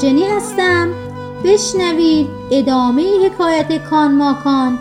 [0.00, 0.92] فاطمه مجنی هستم.
[1.44, 4.78] بشنوید ادامه حکایت کان ماکان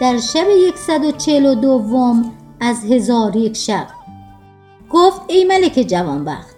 [0.00, 0.46] در شب
[0.76, 3.86] 142 دوم از هزار یک شب.
[4.90, 6.56] گفت ای ملک جوانبخت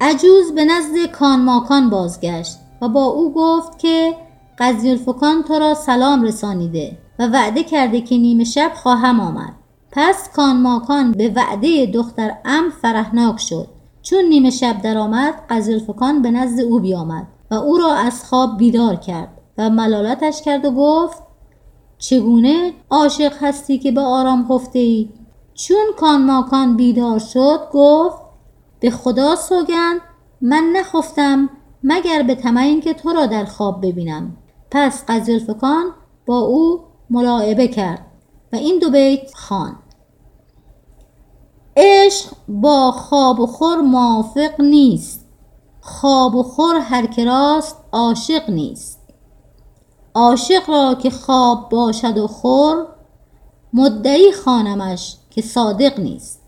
[0.00, 4.16] عجوز به نزد کان ماکان بازگشت و با او گفت که
[4.58, 9.52] قزیلفکان تو را سلام رسانیده و وعده کرده که نیمه شب خواهم آمد.
[9.92, 13.79] پس کان ماکان به وعده دختر ام فرحناک شد.
[14.02, 18.96] چون نیمه شب درآمد قزلفکان به نزد او بیامد و او را از خواب بیدار
[18.96, 21.22] کرد و ملالتش کرد و گفت
[21.98, 25.08] چگونه عاشق هستی که به آرام خفته ای؟
[25.54, 28.18] چون کان ماکان بیدار شد گفت
[28.80, 30.00] به خدا سوگند
[30.40, 31.50] من نخفتم
[31.84, 34.36] مگر به طمع اینکه تو را در خواب ببینم
[34.70, 35.84] پس قزلفکان
[36.26, 36.80] با او
[37.10, 38.06] ملاعبه کرد
[38.52, 39.76] و این دو بیت خواند
[41.76, 45.26] عشق با خواب و خور موافق نیست.
[45.80, 49.00] خواب و خور هر که راست عاشق نیست.
[50.14, 52.86] عاشق را که خواب باشد و خور
[53.72, 56.40] مدعی خانمش که صادق نیست.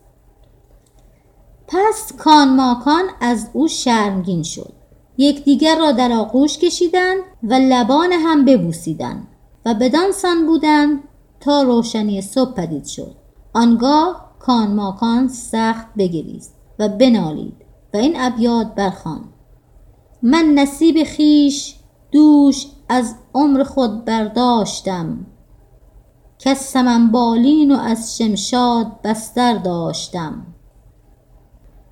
[1.68, 4.72] پس کان ماکان از او شرمگین شد.
[5.18, 9.28] یکدیگر را در آغوش کشیدند و لبان هم ببوسیدند
[9.66, 11.00] و بدان سان بودند
[11.40, 13.14] تا روشنی صبح پدید شد.
[13.54, 17.54] آنگاه کان ماکان سخت بگریست و بنالید
[17.94, 19.24] و این ابیات برخان
[20.22, 21.76] من نصیب خیش
[22.12, 25.26] دوش از عمر خود برداشتم.
[26.38, 30.46] که سمن بالین و از شمشاد بستر داشتم.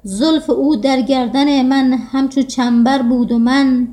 [0.02, 3.88] زلف او در گردن من همچو چنبر بود و من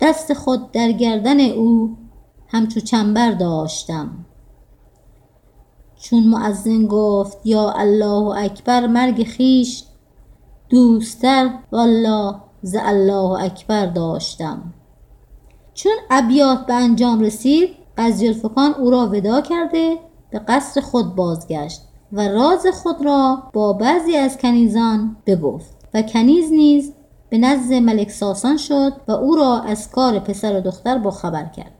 [0.00, 1.96] دست خود در گردن او
[2.48, 4.24] همچو چنبر داشتم.
[6.10, 9.84] چون معزن گفت یا الله اکبر مرگ خیش
[10.70, 14.74] دوستر والله ز الله اکبر داشتم.
[15.74, 17.68] چون ابیات به انجام رسید
[17.98, 19.98] قزیلفکان او را ودا کرده
[20.30, 21.80] به قصر خود بازگشت
[22.12, 26.92] و راز خود را با بعضی از کنیزان بگفت و کنیز نیز
[27.30, 31.44] به نزد ملک ساسان شد و او را از کار پسر و دختر با خبر
[31.44, 31.72] کرد.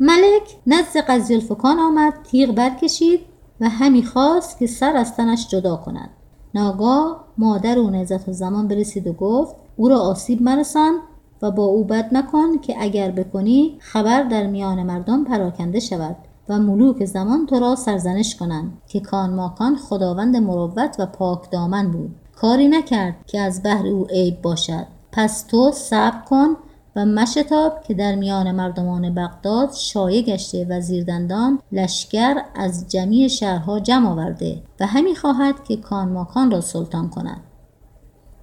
[0.00, 3.31] ملک نزد قزیلفکان آمد تیغ برکشید
[3.62, 6.10] و همی خواست که سر از تنش جدا کند.
[6.54, 10.94] ناگاه مادر او نعزت و زمان برسید و گفت او را آسیب مرسان
[11.42, 16.16] و با او بد مکن که اگر بکنی خبر در میان مردم پراکنده شود
[16.48, 21.90] و ملوک زمان تو را سرزنش کنند که کان ماکان خداوند مروت و پاک دامن
[21.90, 22.14] بود.
[22.36, 24.86] کاری نکرد که از بهر او عیب باشد.
[25.12, 26.56] پس تو صبر کن
[26.96, 33.80] و مشتاب که در میان مردمان بغداد شایع گشته و زیردندان لشکر از جمیع شهرها
[33.80, 37.40] جمع آورده و همی خواهد که کان ماکان را سلطان کند.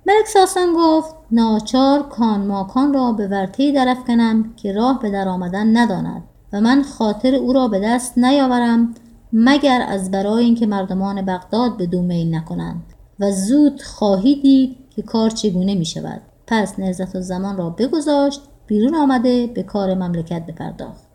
[0.08, 5.78] ملک ساسان گفت ناچار کان ماکان را به ورطه درفکنم که راه به در آمدن
[5.78, 6.24] نداند
[6.54, 8.94] و من خاطر او را به دست نیاورم
[9.34, 12.84] مگر از برای اینکه مردمان بغداد به دو میل نکنند
[13.20, 18.42] و زود خواهی دید که کار چگونه می شود پس نهزت و زمان را بگذاشت
[18.68, 21.08] بیرون آمده به کار مملکت بپرداخت.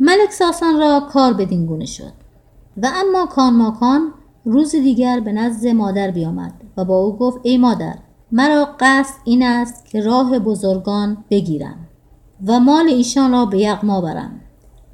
[0.00, 2.12] ملک ساسان را کار بدین گونه شد.
[2.82, 4.12] و اما کان ماکان
[4.44, 7.94] روز دیگر به نزد مادر بیامد و با او گفت ای مادر
[8.32, 11.88] مرا قصد این است که راه بزرگان بگیرم
[12.46, 14.40] و مال ایشان را به یغما برم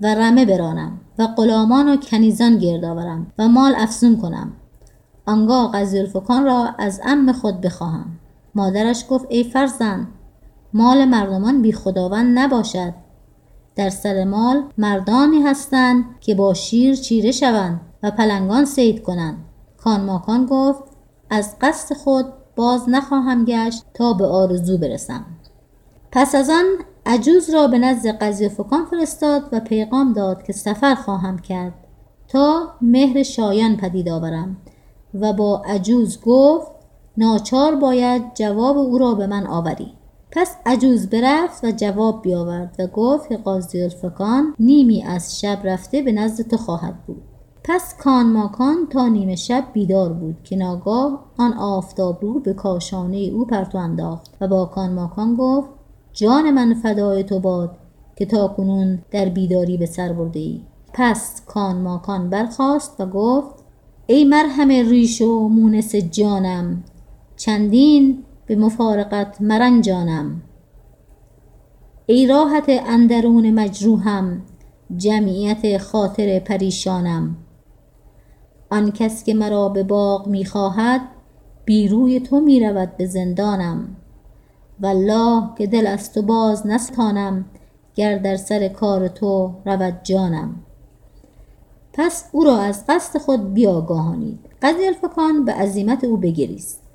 [0.01, 4.53] و رمه برانم و غلامان و کنیزان گرد آورم و مال افزون کنم.
[5.27, 8.16] آنگاه قزیلفکان را از ام خود بخواهم.
[8.57, 10.09] مادرش گفت ای فرزند
[10.73, 12.95] مال مردمان بی خداوند نباشد.
[13.75, 19.45] در سر مال مردانی هستند که با شیر چیره شوند و پلنگان سید کنند.
[19.77, 20.83] کان ماکان گفت
[21.31, 22.27] از قصد خود
[22.57, 25.25] باز نخواهم گشت تا به آرزو برسم.
[26.13, 26.65] پس از آن
[27.07, 31.75] عجوز را به نزد قضیه فکان فرستاد و پیغام داد که سفر خواهم کرد
[32.29, 34.57] تا مهر شایان پدید آورم
[35.15, 36.76] و با عجوز گفت
[37.19, 39.93] ناچار باید جواب او را به من آوری.
[40.31, 46.03] پس عجوز برفت و جواب بیاورد و گفت که قاضی الفکان نیمی از شب رفته
[46.03, 47.23] به نزد تو خواهد بود.
[47.65, 53.17] پس کان ماکان تا نیمه شب بیدار بود که ناگاه آن آفتاب رو به کاشانه
[53.17, 55.69] او پرتو انداخت و با کان ماکان گفت
[56.13, 57.77] جان من فدای تو باد
[58.17, 60.61] که تا کنون در بیداری به سر برده ای.
[60.93, 63.55] پس کان ماکان برخاست و گفت
[64.07, 66.85] ای مرهم ریش و مونس جانم
[67.37, 70.43] چندین به مفارقت مرنجانم.
[72.07, 74.43] ای راحت اندرون مجروحم
[74.97, 77.37] جمعیت خاطر پریشانم.
[78.71, 81.01] آن کس که مرا به باغ می‌خواهد
[81.65, 83.97] بی روی تو می‌رود به زندانم.
[84.81, 87.45] والله که دل از تو باز نستانم
[87.95, 90.55] گر در سر کار تو رود جانم.
[91.93, 94.39] پس او را از قصد خود بیاگاهانید.
[94.63, 96.86] قضی الفکان به عظیمت او بگریست.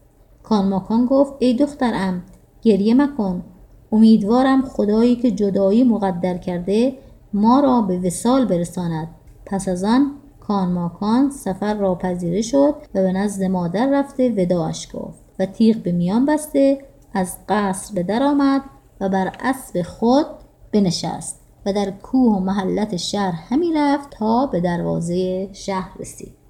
[0.51, 2.23] کانماکان گفت ای دخترم
[2.61, 3.43] گریه مکن.
[3.91, 6.97] امیدوارم خدایی که جدایی مقدر کرده
[7.33, 9.07] ما را به وسال برساند.
[9.45, 15.19] پس از آن کانماکان سفر را پذیره شد و به نزد مادر رفته وداعش گفت
[15.39, 16.77] و تیغ به میان بسته
[17.13, 18.61] از قصر به در آمد
[19.01, 20.25] و بر اسب خود
[20.71, 26.40] بنشست و در کوه و محلت شهر همی رفت تا به دروازه شهر رسید.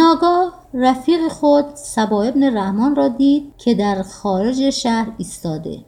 [0.00, 5.78] ناگاه رفیق خود سبا ابن رحمان را دید که در خارج شهر ایستاده.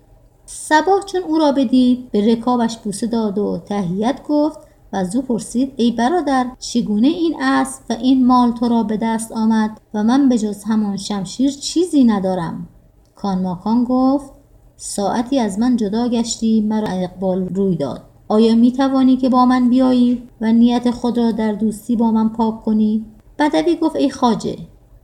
[0.47, 4.59] سبا چون او را بدید به رکابش بوسه داد و تهیت گفت
[4.93, 9.32] و از پرسید ای برادر چگونه این اسب و این مال تو را به دست
[9.32, 12.69] آمد و من به جز همان شمشیر چیزی ندارم؟
[13.14, 14.32] کانماکان گفت
[14.76, 18.03] ساعتی از من جدا گشتی مرا اقبال روی داد.
[18.29, 22.29] آیا می توانی که با من بیایی و نیت خود را در دوستی با من
[22.29, 23.05] پاک کنی؟
[23.38, 24.56] بدوی گفت ای خاجه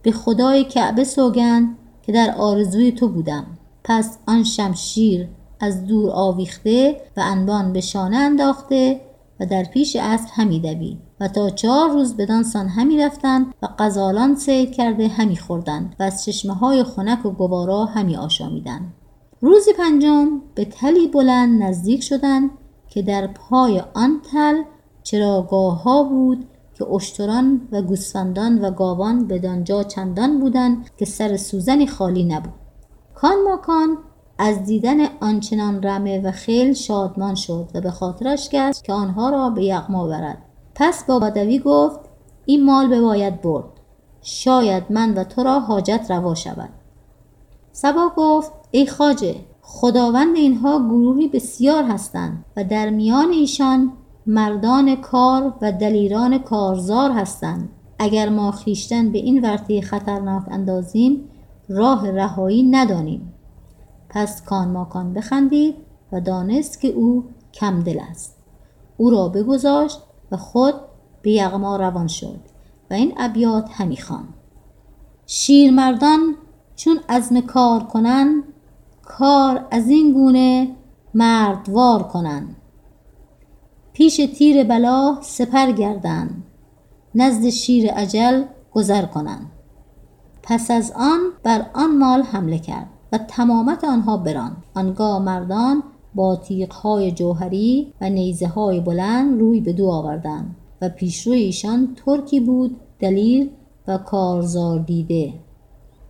[0.02, 3.46] به خدای کعبه سوگند که در آرزوی تو بودم.
[3.84, 5.28] پس آن شمشیر
[5.60, 9.00] از دور آویخته و انبان به شانه انداخته
[9.40, 10.98] و در پیش اسب همی دوید.
[11.20, 16.24] و تا چهار روز بدانسان همی رفتند و غزالان سید کرده همی خوردند و از
[16.24, 18.92] چشمه های خنک و گوارا همی آشامیدند.
[19.40, 22.50] روزی پنجم به تلی بلند نزدیک شدند
[22.88, 24.62] که در پای آن تل
[25.02, 26.46] چراگاه ها بود
[26.78, 32.52] که اشتران و گوسفندان و گاوان بدانجا چندان بودند که سر سوزنی خالی نبود.
[33.14, 33.98] کان ماکان
[34.38, 39.50] از دیدن آنچنان رمه و خیل شادمان شد و به خاطرش گشت که آنها را
[39.50, 40.42] به یغما برد
[40.74, 42.00] پس با بدوی گفت
[42.44, 43.64] این مال باید برد.
[44.22, 46.70] شاید من و تو را حاجت روا شود.
[47.72, 53.92] سبا گفت ای خاجه خداوند اینها گروهی بسیار هستند و در میان ایشان
[54.30, 57.68] مردان کار و دلیران کارزار هستند.
[57.98, 61.24] اگر ما خیشتن به این ورطه خطرناک اندازیم
[61.68, 63.32] راه رهایی ندانیم.
[64.08, 65.74] پس کان ماکان بخندید
[66.12, 68.36] و دانست که او کم دل است.
[68.96, 70.00] او را بگذاشت
[70.30, 70.74] و خود
[71.22, 72.40] به یغما روان شد
[72.90, 74.28] و این ابیات همی خوان.
[75.26, 76.34] شیرمردان
[76.76, 78.42] چون عزم کار کنن
[79.02, 80.76] کار از این گونه
[81.14, 82.56] مردوار کنن
[83.98, 86.42] پیش تیر بلا سپر گردند
[87.14, 88.42] نزد شیر عجل
[88.72, 89.46] گذر کنند.
[90.42, 95.82] پس از آن بر آن مال حمله کرد و تمامت آنها بران آنگاه مردان
[96.14, 102.40] با تیغهای جوهری و نیزه های بلند روی به دو آوردند و پیشروی ایشان ترکی
[102.40, 103.50] بود دلیر
[103.88, 105.34] و کارزار دیده.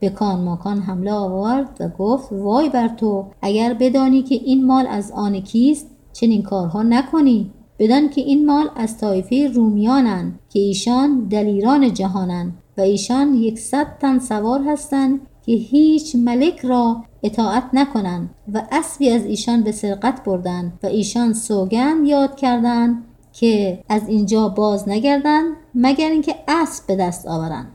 [0.00, 4.86] به کان ماکان حمله آورد و گفت وای بر تو اگر بدانی که این مال
[4.86, 7.52] از آن کیست چنین کارها نکنی.
[7.78, 14.18] بدان که این مال از طایفه رومیانند که ایشان دلیران جهانند و ایشان یکصد تن
[14.18, 20.78] سوار هستند که هیچ ملک را اطاعت نکنند و اسبی از ایشان به سرقت بردند
[20.82, 27.26] و ایشان سوگند یاد کردند که از اینجا باز نگردند مگر اینکه اسب به دست
[27.26, 27.72] آورند.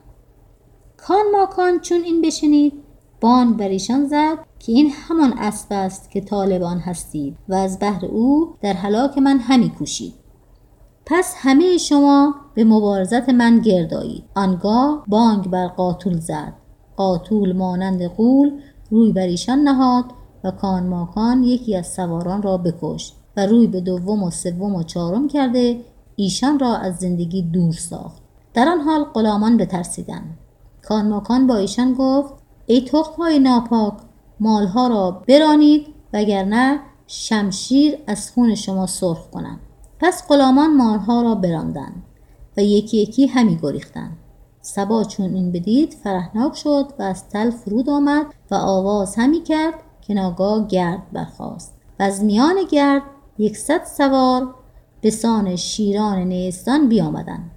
[0.97, 2.73] کان ماکان چون این بشنید
[3.21, 8.05] بان بر ایشان زد که این همان اسب است که طالبان هستید و از بهر
[8.05, 10.13] او در هلاک من همی کوشید.
[11.05, 16.53] پس همه شما به مبارزت من گردایید آنگاه بانگ بر قاتول زد.
[16.97, 18.51] قاتول مانند قول
[18.91, 20.05] روی بر ایشان نهاد
[20.43, 24.83] و کان ماکان یکی از سواران را بکشت و روی به دوم و سوم و
[24.83, 25.79] چهارم کرده
[26.15, 28.21] ایشان را از زندگی دور ساخت.
[28.53, 30.37] در آن حال غلامان بترسیدند.
[30.83, 32.33] کان ماکان با ایشان گفت
[32.65, 33.93] ای تخم های ناپاک
[34.43, 39.59] مالها را برانید وگرنه شمشیر از خون شما سرخ کنم
[39.99, 42.03] پس غلامان مالها را براندند
[42.57, 44.17] و یکی یکی همی گریختند.
[44.61, 49.73] سبا چون این بدید فرهناک شد و از تل فرود آمد و آواز همی کرد
[50.01, 51.73] که ناگاه گرد برخاست.
[51.99, 53.01] و از میان گرد
[53.37, 54.55] یکصد سوار
[55.01, 57.51] به سان شیران نیستان بیامدند.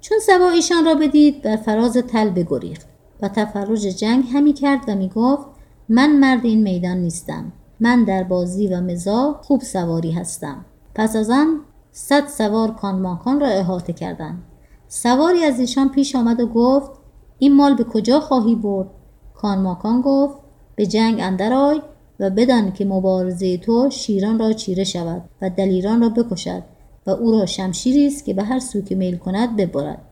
[0.00, 2.86] چون سبا ایشان را بدید بر فراز تل بگریخت.
[3.22, 5.59] و تفرج جنگ همی کرد و می گفت
[5.92, 7.52] من مرد این میدان نیستم.
[7.80, 10.64] من در بازی و مزا خوب سواری هستم.
[10.94, 11.60] پس از آن
[11.92, 14.42] صد سوار کانماکان را احاطه کردند
[14.88, 16.90] سواری از ایشان پیش آمد و گفت
[17.38, 18.88] این مال به کجا خواهی برد؟
[19.34, 20.34] کانماکان گفت
[20.76, 21.82] به جنگ اندر آی
[22.20, 26.62] و بدان که مبارزه تو شیران را چیره شود و دلیران را بکشد
[27.06, 30.09] و او را شمشیری است که به هر سو که میل کند ببرد.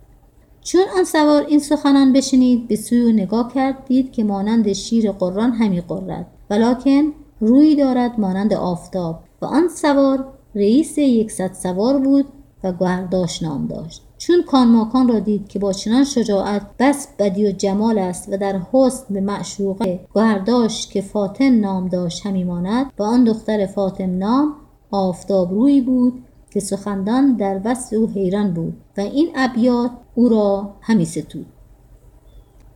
[0.62, 5.52] چون آن سوار این سخنان بشنید به سوی نگاه کرد دید که مانند شیر قران
[5.52, 9.20] همی قرد ولیکن روی دارد مانند آفتاب.
[9.42, 10.24] و آن سوار
[10.54, 12.26] رئیس یکصد سوار بود
[12.64, 14.02] و گهرداش نام داشت.
[14.18, 18.60] چون کانماکان را دید که با چنان شجاعت بس بدی و جمال است و در
[18.72, 24.54] حسن به معشوقه گهرداش که فاطم نام داشت همی ماند و آن دختر فاطم نام
[24.90, 30.74] آفتاب روی بود که سخندان در وصف او حیران بود و این ابیات او را
[30.80, 31.46] همی ستود.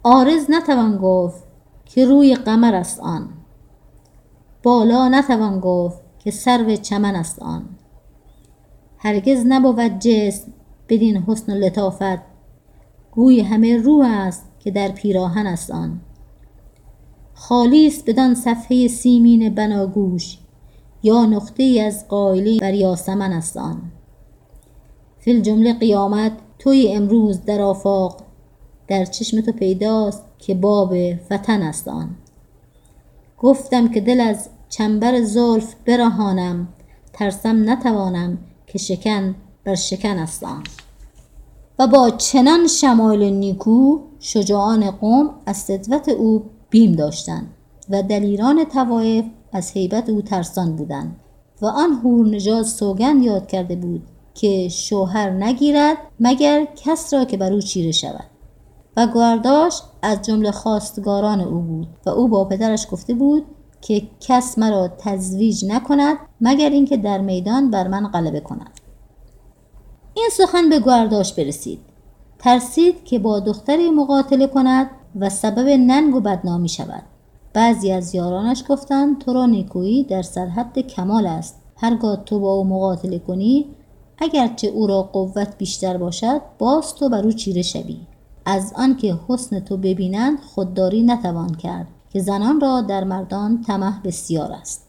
[0.02, 1.44] آرز نتوان گفت
[1.84, 3.28] که روی قمر است آن.
[4.62, 7.64] بالا نتوان گفت که سرو چمن است آن.
[8.98, 10.52] هرگز نبود جسم
[10.88, 12.22] بدین حسن و لطافت.
[13.10, 16.00] گوی همه رو است که در پیراهن است آن.
[17.34, 20.38] خالی است بدان صفحه سیمین بناگوش.
[21.02, 23.82] یا نقطه ای از قائلی بر یاسمن است آن.
[25.18, 28.22] فی الجمله قیامت توی امروز در آفاق
[28.88, 32.10] در چشم تو پیداست که باب فتن است آن.
[33.38, 36.68] گفتم که دل از چنبر زلف برهانم
[37.12, 40.62] ترسم نتوانم که شکن بر شکن است آن.
[41.78, 47.54] و با چنان شمال نیکو شجاعان قوم از صدوت او بیم داشتند
[47.90, 51.16] و دلیران توایف از حیبت او ترسان بودند
[51.62, 54.02] و آن هور نژاد سوگند یاد کرده بود
[54.34, 58.24] که شوهر نگیرد مگر کس را که بر او چیره شود.
[58.96, 63.44] و گارداش از جمله خواستگاران او بود و او با پدرش گفته بود
[63.80, 68.80] که کس مرا تزویج نکند مگر اینکه در میدان بر من غلبه کند.
[70.14, 71.80] این سخن به گارداش برسید.
[72.38, 74.90] ترسید که با دختری مقاتله کند
[75.20, 77.02] و سبب ننگ و بدنامی شود.
[77.54, 81.62] بعضی از یارانش گفتند تو را نیکویی در سرحد کمال است.
[81.76, 83.66] هرگاه تو با او مقاتله کنی
[84.18, 87.96] اگرچه او را قوت بیشتر باشد باز تو بر او چیره شوی.
[88.44, 94.52] از آنکه حسن تو ببینند خودداری نتوان کرد که زنان را در مردان طمع بسیار
[94.52, 94.88] است.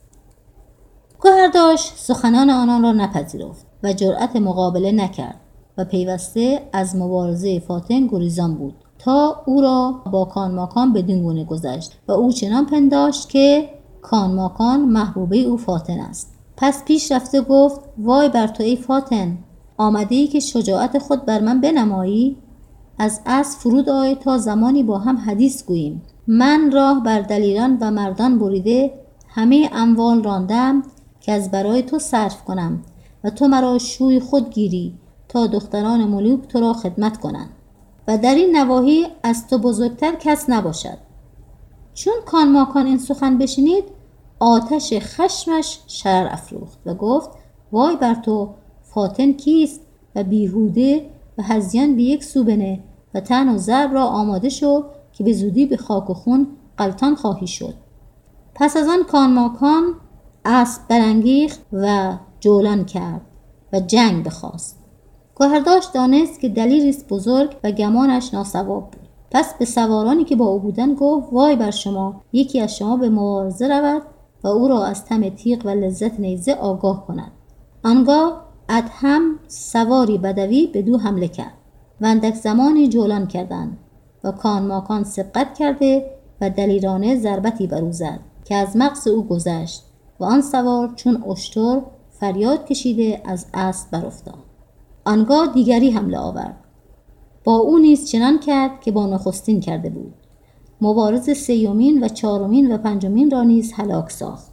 [1.20, 5.40] گوهرداش سخنان آنان را نپذیرفت و جرأت مقابله نکرد
[5.78, 8.83] و پیوسته از مبارزه فاطم گریزان بود.
[9.04, 13.70] تا او را با کانماکان بدین گونه گذشت و او چنان پنداشت که
[14.02, 16.34] کانماکان محبوبه او فاطن است.
[16.58, 19.38] پس پیش رفته گفت وای بر تو ای فاطن
[19.78, 22.38] آمده ای که شجاعت خود بر من بنمایی؟
[22.98, 26.02] از از فرود آی تا زمانی با هم حدیث گوییم.
[26.28, 28.94] من راه بر دلیران و مردان بریده
[29.28, 30.84] همه اموال راندم
[31.22, 32.82] که از برای تو صرف کنم
[33.24, 34.94] و تو مرا شوی خود گیری
[35.28, 37.50] تا دختران ملوک تو را خدمت کنند.
[38.08, 40.98] و در این نواحی از تو بزرگتر کس نباشد.
[41.94, 43.84] چون کانماکان این سخن بشنید
[44.40, 47.30] آتش خشمش شرر افروخت و گفت
[47.72, 48.50] وای بر تو
[48.84, 49.82] فاطن کیست
[50.16, 52.80] و بیهوده و هزیان به یک سو بنه
[53.14, 54.84] و تن و ضرب را آماده شو
[55.14, 57.74] که به زودی به خاک و خون قلطان خواهی شد.
[58.56, 59.84] پس از آن کانماکان
[60.46, 63.22] اسب برانگیخت و جولان کرد
[63.74, 64.83] و جنگ بخواست.
[65.36, 69.10] گوهرداش دانست که دلیریست بزرگ و گمانش ناسواب بود.
[69.32, 73.10] پس به سوارانی که با او بودن گفت وای بر شما یکی از شما به
[73.10, 74.02] مبارزه رود
[74.44, 77.32] و او را از تم تیغ و لذت نیزه آگاه کند.
[77.84, 81.54] آنگاه ادهم سواری بدوی به دو حمله کرد.
[82.02, 83.78] و اندک زمانی جولان کردند
[84.24, 86.12] و کان ماکان سبقت کرده
[86.42, 89.84] و دلیرانه ضربتی بر او زد که از مغز او گذشت
[90.20, 91.82] و آن سوار چون اشتر
[92.20, 94.43] فریاد کشیده از اسب برافتاد.
[95.06, 96.58] آنگاه دیگری حمله آورد.
[97.44, 100.14] با او نیز چنان کرد که با نخستین کرده بود.
[100.82, 104.52] مبارز سیومین و چهارمین و پنجمین را نیز هلاک ساخت.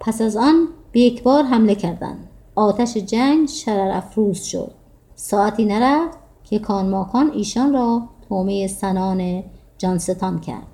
[0.00, 2.28] پس از آن به یک بار حمله کردند.
[2.54, 4.70] آتش جنگ شرر افروز شد.
[5.14, 9.44] ساعتی نرفت که کانماکان ایشان را تومه سنان
[9.78, 10.66] جانستان کرد.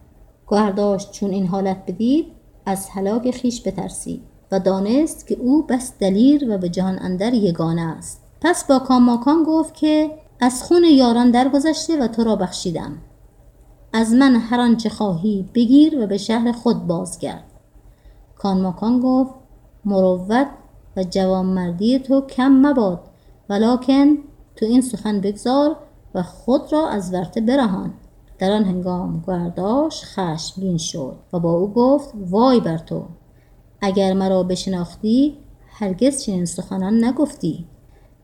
[0.47, 2.27] گوهرداشت چون این حالت بدید
[2.67, 7.83] از هلاک خیش بترسید و دانست که او بس دلیر و به جهان اندر یگانه
[7.83, 8.18] است.
[8.41, 12.99] پس با کاماکان گفت که از خون یاران درگذشته و تو را بخشیدم.
[13.93, 17.45] از من هر آنچه خواهی بگیر و به شهر خود بازگرد.
[18.37, 19.35] کانماکان گفت
[19.85, 20.49] مروت
[20.97, 23.01] و جوانمردی تو کم مباد
[23.49, 24.19] ولکن
[24.57, 25.77] تو این سخن بگذار
[26.15, 27.95] و خود را از ورته برهان.
[28.39, 33.05] در آن هنگام گرداش خشمگین شد و با او گفت وای بر تو
[33.81, 37.67] اگر مرا بشناختی هرگز چنین سخنان نگفتی.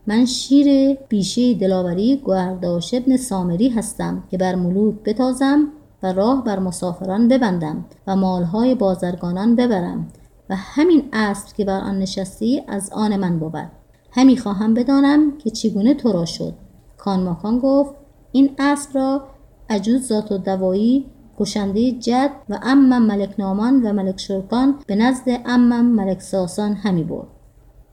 [0.07, 5.67] من شیر بیشه دلاوری گوهرداش ابن سامری هستم که بر ملوک بتازم
[6.03, 10.07] و راه بر مسافران ببندم و مالهای بازرگانان ببرم
[10.49, 13.71] و همین اسب که بر آن نشستی از آن من بود.
[14.11, 16.53] همی خواهم بدانم که چگونه تو را شد.
[16.97, 17.95] کان ماکان گفت
[18.31, 19.27] این اسب را
[19.69, 21.05] عجوز ذات و دوایی
[21.39, 27.03] کشنده جد و امم ملک نامان و ملک شرکان به نزد امم ملک ساسان همی
[27.03, 27.27] برد.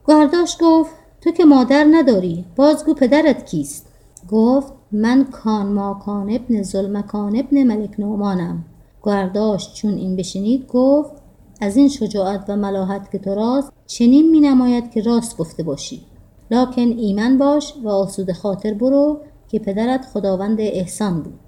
[0.09, 3.87] گهرداش گفت تو که مادر نداری بازگو پدرت کیست؟
[4.31, 8.65] گفت من کان ماکان ابن ظلمکان ابن ملک نومانم
[9.03, 11.13] گهرداش چون این بشنید گفت
[11.61, 16.03] از این شجاعت و ملاحت که تو راست چنین می نماید که راست گفته باشی.
[16.51, 21.39] لکن ایمن باش و آسود خاطر برو که پدرت خداوند احسان بود.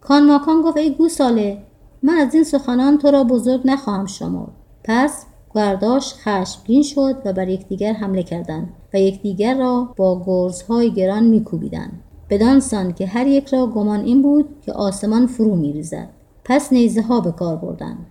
[0.00, 1.62] کان ماکان گفت ای گوساله
[2.02, 4.52] من از این سخنان تو را بزرگ نخواهم شمرد.
[4.84, 5.24] پس
[5.58, 12.00] گرداش خشمگین شد و بر یکدیگر حمله کردند و یکدیگر را با گرزهای گران میکوبیدند.
[12.30, 16.08] بدان سان که هر یک را گمان این بود که آسمان فرو میریزد.
[16.44, 18.06] پس نیزه ها به کار بردند.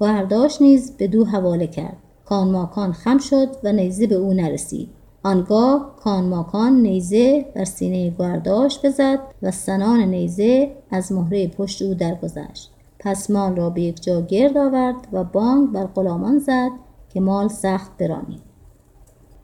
[0.00, 1.96] گرداش نیز به دو حواله کرد.
[2.24, 4.88] کان ماکان خم شد و نیزه به او نرسید.
[5.22, 11.94] آنگاه کان ماکان نیزه بر سینه گرداش بزد و سنان نیزه از مهره پشت او
[11.94, 12.70] درگذشت.
[13.00, 16.70] پس مال را به یک جا گرد آورد و بانگ بر غلامان زد
[17.08, 18.42] که مال سخت برانید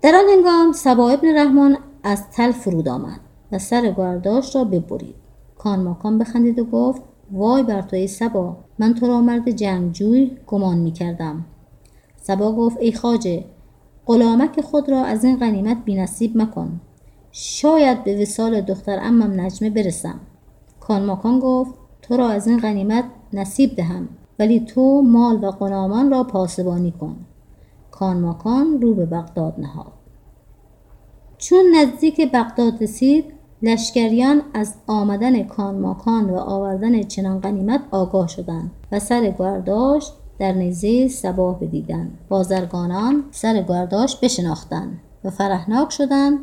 [0.03, 3.21] در آن هنگام سبا ابن رحمان از تل فرود آمد
[3.53, 5.15] و سر گرداش را ببرید.
[5.59, 10.79] کان ماکان بخندید و گفت وای بر توی سبا من تو را مرد جنگجوی گمان
[10.79, 11.45] می کردم
[12.17, 13.45] سبا گفت ای خاجه
[14.07, 16.81] غلامک خود را از این غنیمت بینصیب مکن.
[17.33, 20.21] شاید به وسال دختر امم نجمه برسم.
[20.81, 21.75] کان گفت
[22.09, 24.09] تو را از این غنیمت نصیب دهم
[24.39, 27.17] ولی تو مال و غلامان را پاسبانی کن.
[27.91, 29.93] کان ماکان رو به بغداد نهاد.
[31.39, 33.25] چون نزدیک بغداد رسید
[33.63, 40.53] لشکریان از آمدن کان ماکان و آوردن چنان غنیمت آگاه شدند و سر گرداشت در
[40.53, 42.19] نیزه سباه بدیدند.
[42.29, 46.39] بازرگانان سر گرداش بشناختند و فرحناک شدند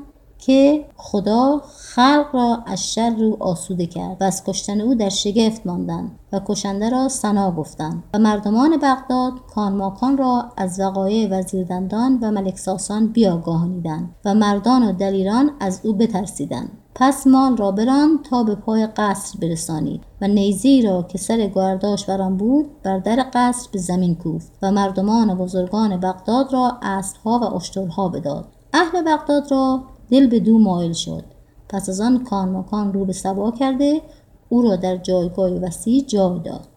[0.46, 5.66] که خدا خلق را از شر رو آسوده کرد و از کشتن او در شگفت
[5.66, 12.32] ماندند و کشنده را سنا گفتند و مردمان بغداد کانماکان را از وقایع وزیردندان و
[12.32, 16.72] ملک ساسان بیاگاهانیدند و مردان و دلیران از او بترسیدند.
[16.96, 22.06] پس مال را بران تا به پای قصر برسانید و نیزی را که سر گرداش
[22.06, 27.40] بران بود بر در قصر به زمین کوفت و مردمان و بزرگان بغداد را اسبها
[27.40, 28.46] و اشترها بداد.
[28.74, 31.24] اهل بغداد را دل به دو مایل شد.
[31.70, 32.24] پس از آن
[32.70, 34.02] کان رو به سبا کرده
[34.50, 36.68] او را در جایگاه وسیع جای داد.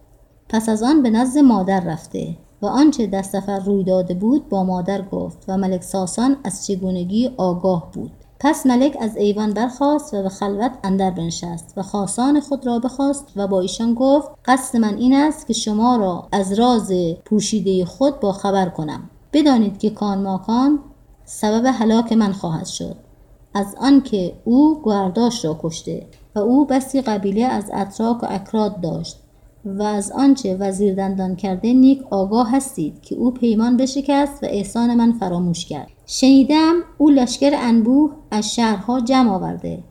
[0.49, 4.63] پس از آن به نزد مادر رفته و آنچه در سفر روی داده بود با
[4.63, 8.11] مادر گفت و ملک ساسان از چگونگی آگاه بود.
[8.39, 13.25] پس ملک از ایوان برخاست و به خلوت اندر بنشست و خاصان خود را بخواست
[13.35, 16.91] و با ایشان گفت قصد من این است که شما را از راز
[17.25, 19.09] پوشیده خود با خبر کنم.
[19.33, 20.79] بدانید که کان ماکان
[21.25, 22.95] سبب هلاک من خواهد شد.
[23.57, 29.17] از آنکه او گرداش را کشته و او بسی قبیله از اتراک و اکراد داشت
[29.65, 34.95] و از آنچه وزیر دندان کرده نیک آگاه هستید که او پیمان بشکست و احسان
[34.95, 35.87] من فراموش کرد.
[36.05, 39.83] شنیدم او لشکر انبوه از شهرها جمع آورده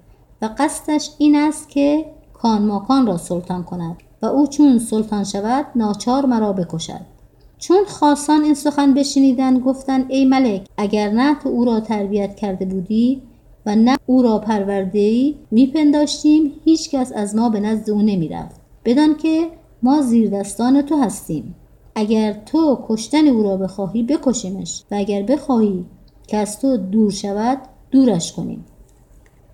[0.42, 6.26] و قصدش این است که کان را سلطان کند و او چون سلطان شود ناچار
[6.26, 7.16] مرا بکشد.
[7.58, 12.64] چون خاصان این سخن بشنیدن گفتند ای ملک اگر نه تو او را تربیت کرده
[12.64, 13.22] بودی
[13.66, 18.60] و نه او را پرورده ای میپنداشتیم هیچ کس از ما به نزد او نمی‌رفت.
[18.84, 19.50] بدان که
[19.82, 21.54] ما زیر دستان تو هستیم.
[21.94, 25.84] اگر تو کشتن او را بخواهی بکشیمش و اگر بخواهی
[26.26, 27.58] که از تو دور شود
[27.90, 28.64] دورش کنیم.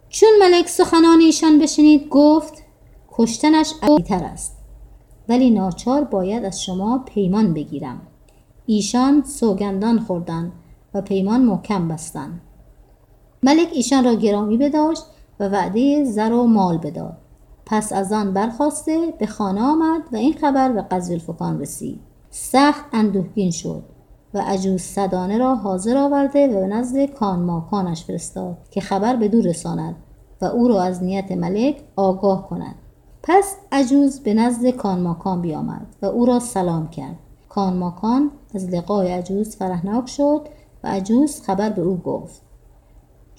[0.08, 2.54] چون ملک سخنان ایشان بشنید گفت
[3.12, 3.72] کشتنش
[4.06, 4.58] تر است.
[5.28, 8.00] ولی ناچار باید از شما پیمان بگیرم.
[8.66, 10.52] ایشان سوگندان خوردند
[10.94, 12.40] و پیمان محکم بستند.
[13.44, 15.02] ملک ایشان را گرامی بداشت
[15.40, 17.16] و وعده زر و مال بداد.
[17.66, 22.00] پس از آن برخواسته به خانه آمد و این خبر به قزویلفکان رسید.
[22.30, 23.82] سخت اندوهگین شد
[24.34, 29.44] و عجوز صدانه را حاضر آورده و به نزد کانماکانش فرستاد که خبر به دور
[29.44, 29.96] رساند
[30.40, 32.74] و او را از نیت ملک آگاه کند.
[33.22, 37.18] پس عجوز به نزد کانماکان بیامد و او را سلام کرد.
[37.48, 40.48] کانماکان از لقای عجوز فرهناک شد
[40.84, 42.51] و عجوز خبر به او گفت.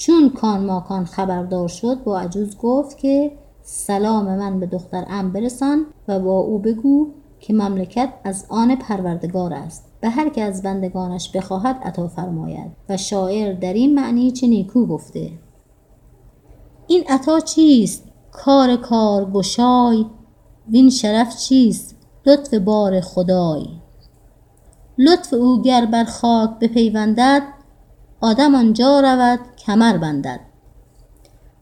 [0.05, 5.85] چون کان ماکان خبردار شد با عجوز گفت که سلام من به دختر ام برسان
[6.07, 7.07] و با او بگو
[7.39, 9.91] که مملکت از آن پروردگار است.
[10.01, 14.85] به هر که از بندگانش بخواهد عطا فرماید و شاعر در این معنی چه نیکو
[14.85, 15.31] گفته.
[16.87, 20.05] این عطا چیست؟ کار کار گشای
[20.69, 23.65] وین شرف چیست؟ لطف بار خدای.
[24.97, 27.52] لطف او گر بر خاک بپیوندد
[28.23, 30.39] آدم آنجا رود کمر بندد.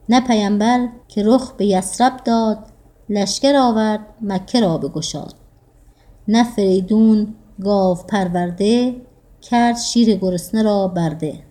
[0.10, 2.58] نه پیمبر که رخ به یسرب داد
[3.10, 5.34] لشکر آورد مکه را بگشاد.
[6.28, 9.02] نه فریدون گاو پرورده
[9.42, 11.44] کرد شیر گرسنه را برده.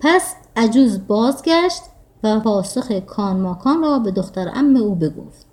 [0.00, 1.82] پس عجوز بازگشت
[2.22, 5.46] و پاسخ کانماکان را به دختر ام او بگفت.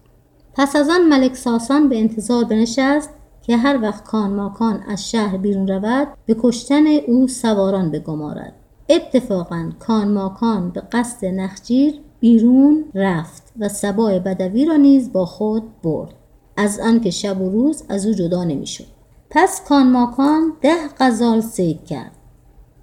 [0.53, 3.09] پس از آن ملک ساسان به انتظار بنشست
[3.45, 8.53] که هر وقت کانماکان از شهر بیرون رود به کشتن او سواران بگمارد.
[8.89, 16.13] اتفاقا کانماکان به قصد نخجیر بیرون رفت و سبای بدوی را نیز با خود برد.
[16.58, 18.88] از آنکه شب و روز از او جدا نمی‌شد.
[19.29, 22.12] پس کانماکان ده غزال سید کرد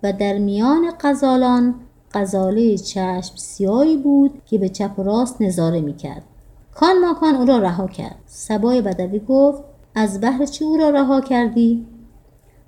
[0.03, 1.75] و در میان غزالان
[2.15, 6.23] غزاله چشم سیایی بود که به چپ و راست نظاره می‌کرد.
[6.75, 8.17] کانماکان او را رها کرد.
[8.27, 11.87] سبای بدوی گفت از بهر چه او را رها کردی؟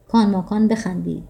[0.08, 1.22] کانماکان بخندید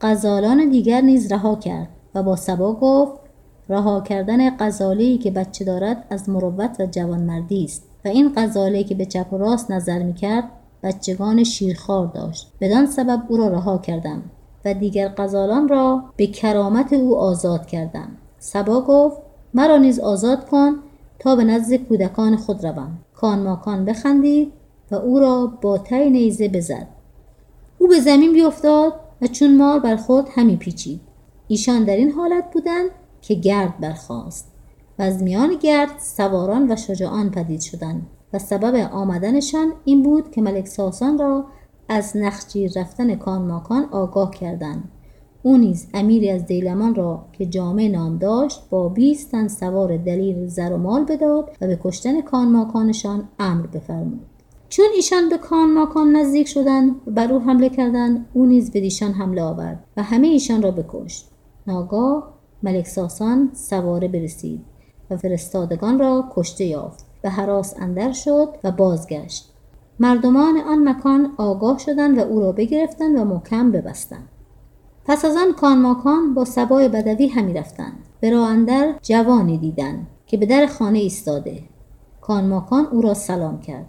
[0.00, 3.20] غزالان دیگر نیز رها کرد و با سبا گفت
[3.68, 8.94] رها کردن غزاله که بچه دارد از مروت و جوانمردی است و این غزاله که
[8.94, 10.44] به چپ و راست نظر می‌کرد
[10.82, 12.52] بچگان شیرخوار داشت.
[12.60, 14.22] بدان سبب او را رها کردم
[14.64, 18.08] و دیگر غزالان را به کرامت او آزاد کردم.
[18.38, 19.16] سبا گفت
[19.54, 20.76] مرا نیز آزاد کن
[21.18, 22.98] تا به نزد کودکان خود روم.
[23.14, 24.52] کان ماکان بخندید
[24.90, 26.86] و او را با تی نیزه بزد.
[27.78, 31.00] او به زمین بیفتاد و چون مار بر خود همی پیچید.
[31.48, 34.52] ایشان در این حالت بودند که گرد برخاست
[34.98, 40.42] و از میان گرد سواران و شجاعان پدید شدند و سبب آمدنشان این بود که
[40.42, 41.44] ملک ساسان را
[41.88, 44.88] از نخجیر رفتن کانماکان آگاه کردند.
[45.42, 50.46] او نیز امیری از دیلمان را که جامع نام داشت با بیست تن سوار دلیل
[50.46, 54.29] زر و مال بداد و به کشتن کانماکانشان امر بفرمود.
[54.70, 59.12] چون ایشان به کانماکان نزدیک شدند و بر او حمله کردند او نیز به دیشان
[59.12, 61.28] حمله آورد و همه ایشان را بکشت.
[61.66, 64.64] ناگاه ملک ساسان سواره برسید
[65.10, 69.52] و فرستادگان را کشته یافت به حراس اندر شد و بازگشت.
[70.00, 74.28] مردمان آن مکان آگاه شدند و او را بگرفتند و محکم ببستند.
[75.04, 77.98] پس از آن کانماکان با سبای بدوی همی رفتند.
[78.20, 81.62] به راه اندر جوانی دیدند که به در خانه ایستاده.
[82.20, 83.88] کانماکان او را سلام کرد.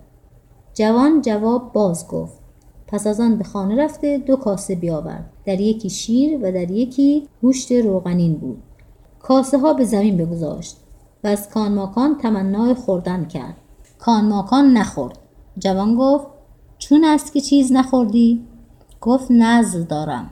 [0.74, 2.40] جوان جواب باز گفت.
[2.88, 5.30] پس از آن به خانه رفته دو کاسه بیاورد.
[5.46, 8.64] در یکی شیر و در یکی گوشت روغنین بود.
[9.20, 10.78] کاسه ها به زمین بگذاشت
[11.24, 13.56] و از کانماکان تمنای خوردن کرد.
[14.00, 15.18] کانماکان نخورد.
[15.58, 16.28] جوان گفت
[16.78, 18.48] چون است که چیز نخوردی؟
[19.02, 20.32] گفت نظر دارم.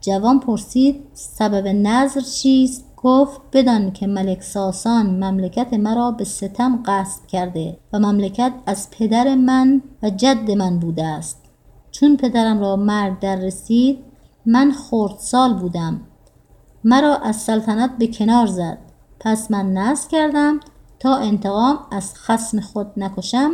[0.00, 7.26] جوان پرسید سبب نظر چیست؟ گفت بدان که ملک ساسان مملکت مرا به ستم قصد
[7.26, 11.42] کرده و مملکت از پدر من و جد من بوده است.
[11.90, 13.98] چون پدرم را مرگ در رسید
[14.46, 16.00] من خردسال بودم.
[16.84, 18.78] مرا از سلطنت به کنار زد.
[19.20, 20.60] پس من نزد کردم
[20.98, 23.50] تا انتقام از خسم خود نکشم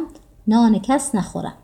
[0.46, 1.56] نان کس نخورم.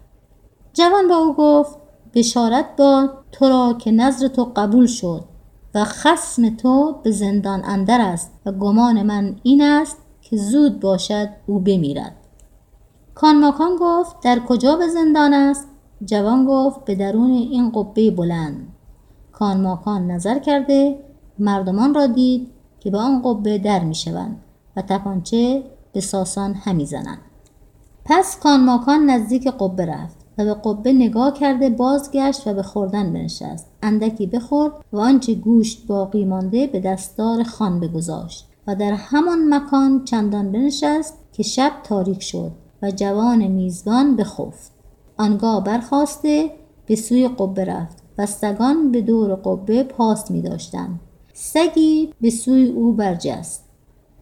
[0.73, 1.79] جوان با او گفت
[2.15, 5.30] بشارت باد تو را که نظر تو قبول شد.
[5.75, 11.29] و خسم تو به زندان اندر است و گمان من این است که زود باشد
[11.47, 12.17] او بمیرد.
[13.15, 15.69] کانماکان گفت در کجا به زندان است؟
[16.05, 18.69] جوان گفت به درون این قبه بلند.
[19.33, 20.99] کانماکان نظر کرده
[21.39, 22.49] مردمان را دید
[22.81, 24.43] که به آن قبه در می شوند
[24.77, 27.21] و تپانچه به ساسان همی زنند.
[28.05, 30.20] پس کانماکان نزدیک قبه رفت.
[30.41, 33.67] و به قبه نگاه کرده بازگشت و به خوردن بنشست.
[33.83, 40.05] اندکی بخورد و آنچه گوشت باقی مانده به دستار خان بگذاشت و در همان مکان
[40.05, 44.73] چندان بنشست که شب تاریک شد و جوان میزبان بخفت.
[45.19, 46.51] آنگاه برخواسته
[46.87, 51.01] به سوی قبه رفت و سگان به دور قبه پاس می داشتند
[51.33, 53.65] سگی به سوی او برجست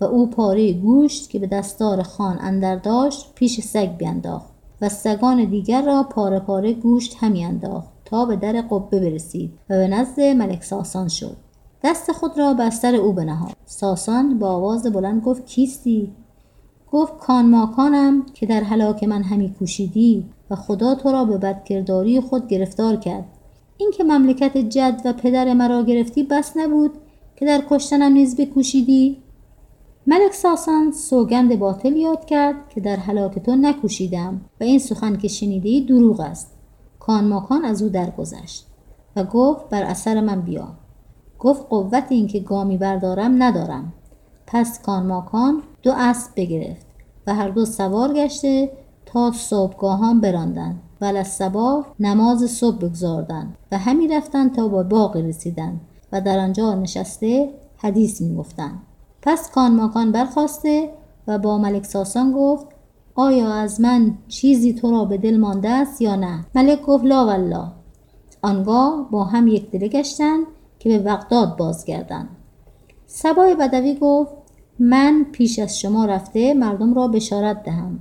[0.01, 4.58] و او پاره گوشت که به دستار خان اندر داشت پیش سگ بینداخت.
[4.81, 9.77] و سگان دیگر را پاره پاره گوشت همی انداخت تا به در قبه برسید و
[9.77, 11.37] به نزد ملک ساسان شد.
[11.85, 13.53] دست خود را بر سر او بنهاد.
[13.67, 16.13] ساسان با آواز بلند گفت کیستی؟
[16.93, 22.21] گفت کان ماکانم که در هلاک من همی کوشیدی و خدا تو را به بدکرداری
[22.21, 23.25] خود گرفتار کرد.
[23.77, 26.91] اینکه مملکت جد و پدر مرا گرفتی بس نبود
[27.37, 29.17] که در کشتنم نیز بکوشیدی؟
[30.11, 35.29] ملک ساسان سوگند باطل یاد کرد که در هلاک تو نکوشیدم و این سخن که
[35.29, 36.53] شنیدی دروغ است.
[36.99, 38.67] کان ماکان از او درگذشت
[39.17, 40.69] و گفت بر اثر من بیا.
[41.39, 43.93] گفت قوت اینکه گامی بردارم ندارم.
[44.47, 46.87] پس کان ماکان دو اسب بگرفت
[47.27, 48.73] و هر دو سوار گشته
[49.07, 51.43] تا صبحگاهان براندند و از
[52.01, 55.81] نماز صبح بگذاردند و همی رفتند تا با باقی رسیدند
[56.13, 58.88] و در آنجا نشسته حدیث می گفتند.
[59.23, 60.91] پس کان ماکان برخواسته
[61.27, 62.67] و با ملک ساسان گفت
[63.15, 67.27] آیا از من چیزی تو را به دل مانده است یا نه؟ ملک گفت لا
[67.27, 67.69] والله.
[68.43, 70.47] آنگاه با هم یک دل گشتند
[70.79, 72.29] که به بغداد بازگردند.
[73.07, 74.33] سبای بدوی گفت
[74.79, 77.99] من پیش از شما رفته مردم را بشارت دهم.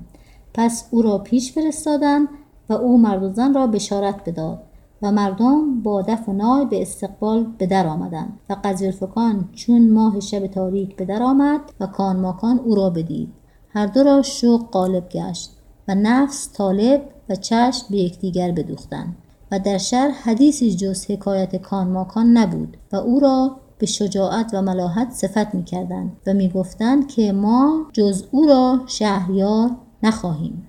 [0.53, 2.27] پس او را پیش فرستادند
[2.69, 4.63] و او مرد و زن را بشارت بداد.
[5.01, 10.19] و مردم با دف و نای به استقبال به در آمدند و قزیلفکان چون ماه
[10.19, 13.33] شب تاریک به در آمد و کان ماکان او را بدید.
[13.69, 15.51] هر دو را شوق غالب گشت
[15.87, 19.15] و نفس طالب و چشم به یکدیگر بدوختند
[19.51, 24.61] و در شهر حدیثی جز حکایت کان ماکان نبود و او را به شجاعت و
[24.61, 29.71] ملاحت صفت می کردند و می گفتند که ما جز او را شهریار
[30.03, 30.67] نخواهیم.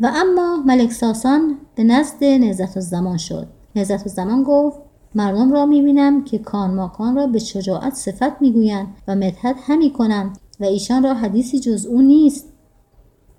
[0.00, 3.48] و اما ملک ساسان به نزد نزت زمان شد.
[3.78, 4.78] نزت زمان گفت
[5.14, 10.38] مردم را می‌بینم که کان ماکان را به شجاعت صفت می‌گویند و مدحت همی کنند
[10.60, 12.52] و ایشان را حدیثی جز او نیست.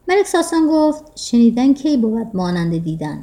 [0.07, 3.19] ملک ساسان گفت شنیدن کی بود مانند دیدن؟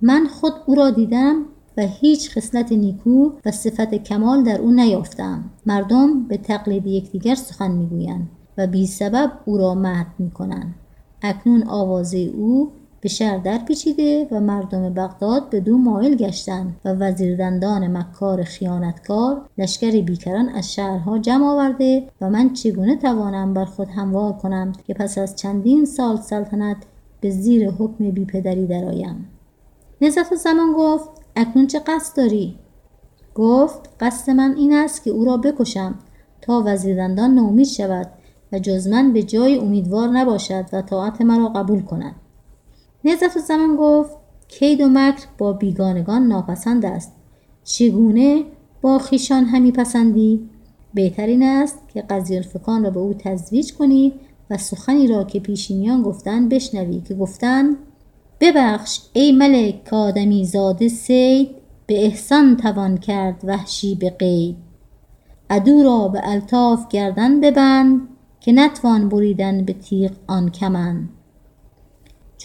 [0.00, 1.44] من خود او را دیدم
[1.76, 5.50] و هیچ خصلت نیکو و صفت کمال در او نیافتم.
[5.66, 10.74] مردم به تقلید یکدیگر سخن می‌گویند و بی سبب او را مهد می‌کنند.
[11.22, 12.72] اکنون آوازه او
[13.06, 19.48] به شهر در پیچیده و مردم بغداد به دو مایل گشتند و وزیردندان مکار خیانتکار
[19.58, 24.94] لشکر بیکران از شهرها جمع آورده و من چگونه توانم بر خود هموار کنم که
[24.94, 26.76] پس از چندین سال سلطنت
[27.20, 29.28] به زیر حکم بیپدری درآیم؟
[30.00, 32.58] نزف زمان گفت اکنون چه قصد داری؟
[33.34, 35.94] گفت قصد من این است که او را بکشم
[36.40, 38.10] تا وزیردندان نومید شود
[38.52, 42.14] و جز من به جای امیدوار نباشد و طاعت مرا قبول کند.
[43.06, 44.16] نزف زمان گفت
[44.48, 47.12] کید و مکر با بیگانگان ناپسند است.
[47.64, 48.44] چگونه
[48.80, 50.50] با خیشان همی پسندی؟
[50.94, 54.12] بهترین است که قضی الفکان را به او تزویج کنی
[54.50, 57.76] و سخنی را که پیشینیان گفتن بشنوی که گفتن
[58.40, 61.50] ببخش ای ملک که آدمی زاده سید
[61.86, 64.56] به احسان توان کرد وحشی به قید.
[65.50, 68.00] عدو را به الطاف گردن ببند
[68.40, 71.08] که نتوان بریدن به تیغ آن کمن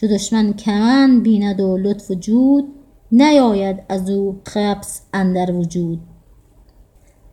[0.02, 2.74] چو دشمن کمن بیند و لطف و جود
[3.12, 6.00] نیاید از او خبس اندر وجود.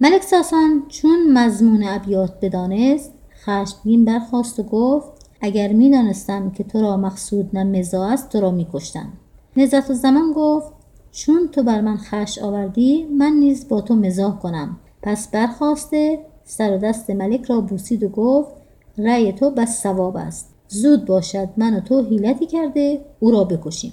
[0.00, 3.12] ملک ساسان چون مضمون ابیات بدانست
[3.44, 5.08] خشمگین برخواست و گفت
[5.40, 9.12] اگر می‌دانستم که تو را مقصود نه مزا است تو را میکشتم.
[9.56, 10.72] نزت و زمان گفت
[11.12, 14.78] چون تو بر من خش آوردی من نیز با تو مزاح کنم.
[15.02, 18.50] پس برخواسته سر و دست ملک را بوسید و گفت
[18.98, 20.57] رأی تو بس ثواب است.
[20.68, 23.92] زود باشد من و تو حیلتی کرده او را بکشیم.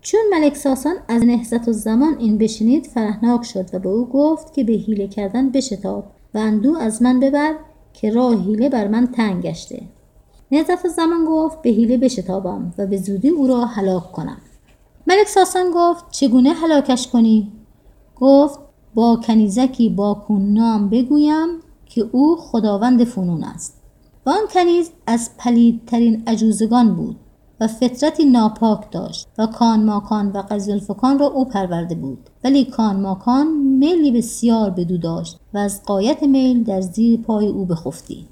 [0.00, 4.52] چون ملک ساسان از نهزت و زمان این بشنید فرهناک شد و به او گفت
[4.52, 7.54] که به حیله کردن بشتاب و اندو از من ببر
[7.92, 9.82] که راه حیله بر من تنگ گشته.
[10.52, 14.40] نهزت زمان گفت به حیله بشتابم و به زودی او را هلاک کنم.
[15.06, 17.52] ملک ساسان گفت چگونه هلاکش کنی؟
[18.16, 18.58] گفت
[18.94, 21.48] با کنیزکی با نام بگویم
[21.86, 23.83] که او خداوند فنون است.
[24.26, 27.16] و آن کنیز از پلیدترین عجوزگان بود
[27.60, 32.30] و فطرتی ناپاک داشت و کان ماکان و قزلفکان را او پرورده بود.
[32.44, 37.64] ولی کان ماکان میلی بسیار بدو داشت و از قایت میل در زیر پای او
[37.64, 38.28] بخفتی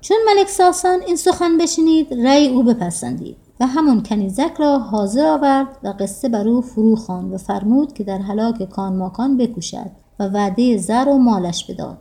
[0.00, 5.78] چون ملک ساسان این سخن بشنید رأی او بپسندید و همون کنیزک را حاضر آورد
[5.82, 10.24] و قصه بر او فرو خواند و فرمود که در هلاک کان ماکان بکوشد و
[10.24, 11.98] وعده زر و مالش بداد.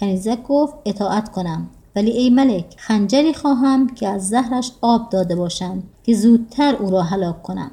[0.00, 1.70] کنیزک گفت اطاعت کنم.
[1.96, 7.02] ولی ای ملک خنجری خواهم که از زهرش آب داده باشند که زودتر او را
[7.02, 7.70] هلاک کنم.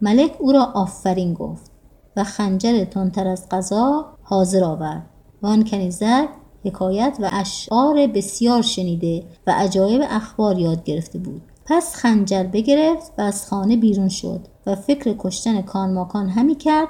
[0.00, 1.70] ملک او را آفرین گفت
[2.16, 5.06] و خنجر تندتر از قضا حاضر آورد.
[5.42, 6.28] و آن کنیزک
[6.64, 11.42] حکایت و اشعار بسیار شنیده و عجایب اخبار یاد گرفته بود.
[11.66, 16.88] پس خنجر بگرفت و از خانه بیرون شد و فکر کشتن کانماکان همی کرد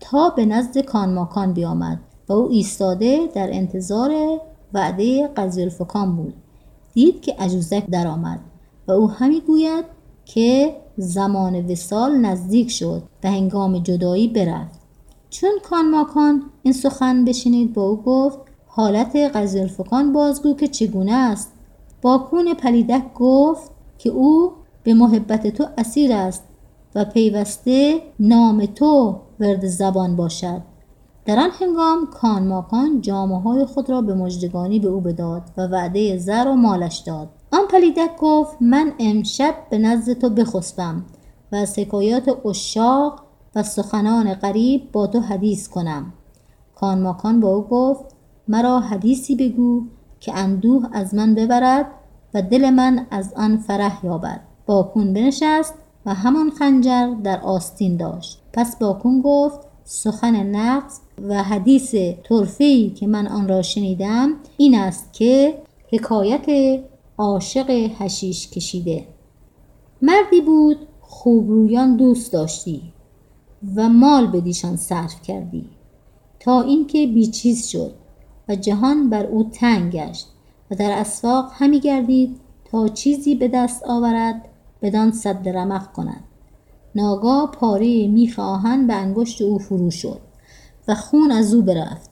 [0.00, 4.10] تا به نزد کانماکان بیامد و او ایستاده در انتظار
[4.74, 6.34] وعده قضی الفکان بود.
[6.94, 8.40] دید که عجوزک درآمد
[8.88, 9.84] و او همی گوید
[10.24, 14.80] که زمان وسال نزدیک شد و هنگام جدایی برفت.
[15.30, 21.12] چون کان ماکان این سخن بشنید با او گفت حالت قضی الفکان بازگو که چگونه
[21.12, 21.52] است؟
[22.02, 26.44] با کون پلیدک گفت که او به محبت تو اسیر است
[26.94, 30.62] و پیوسته نام تو ورد زبان باشد.
[31.26, 35.66] در آن هنگام کان ماکان جامعه های خود را به مجدگانی به او بداد و
[35.66, 37.28] وعده زر و مالش داد.
[37.52, 41.04] آن پلیدک گفت من امشب به نزد تو بخسبم
[41.52, 43.22] و از حکایات اشاق
[43.54, 46.12] و سخنان غریب با تو حدیث کنم.
[46.74, 48.04] کان ماکان با او گفت
[48.48, 49.82] مرا حدیثی بگو
[50.20, 51.86] که اندوه از من ببرد
[52.34, 54.40] و دل من از آن فرح یابد.
[54.66, 55.74] باکون بنشست
[56.06, 58.42] و همان خنجر در آستین داشت.
[58.52, 61.94] پس باکون گفت سخن نقص و حدیث
[62.28, 65.58] طرفی که من آن را شنیدم این است که
[65.92, 66.80] حکایت
[67.18, 69.06] عاشق هشیش کشیده.
[70.02, 72.82] مردی بود خوبرویان دوست داشتی
[73.76, 75.64] و مال به دیشان صرف کردی
[76.40, 77.94] تا اینکه بیچیز شد
[78.48, 80.26] و جهان بر او تنگ گشت
[80.70, 84.48] و در اسواق همی گردید تا چیزی به دست آورد
[84.82, 86.24] بدان صد رمق کند.
[86.94, 88.36] ناگاه پاره میخ
[88.86, 90.31] به انگشت او فرو شد.
[90.88, 92.10] و خون از او برفت.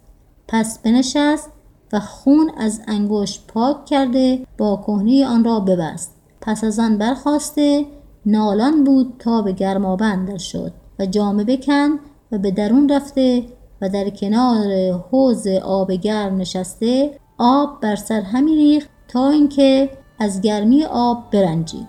[0.48, 1.50] پس بنشست
[1.92, 6.14] و خون از انگشت پاک کرده با کهنه آن را ببست.
[6.40, 7.86] پس از آن برخواسته
[8.26, 11.98] نالان بود تا به گرمابند شد و جامه بکند
[12.32, 13.44] و به درون رفته
[13.82, 20.40] و در کنار حوز آب گرم نشسته آب بر سر همی ریخت تا اینکه از
[20.40, 21.88] گرمی آب برنجید.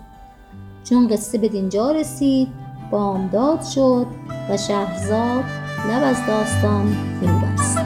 [0.84, 2.48] چون قصه به دینجا رسید
[2.92, 4.06] بامداد شد
[4.50, 5.44] و شهرزاد
[5.90, 7.81] لب از داستان فرو بست